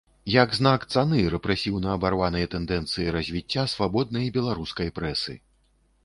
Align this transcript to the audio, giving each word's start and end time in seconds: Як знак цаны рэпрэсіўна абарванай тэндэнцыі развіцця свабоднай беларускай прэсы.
Як 0.33 0.53
знак 0.59 0.85
цаны 0.99 1.19
рэпрэсіўна 1.33 1.91
абарванай 1.97 2.45
тэндэнцыі 2.53 3.13
развіцця 3.15 3.65
свабоднай 3.75 4.25
беларускай 4.39 4.89
прэсы. 4.97 5.37